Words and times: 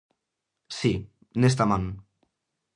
Si, 0.77 0.91
nesta 1.45 1.63
man. 1.73 1.83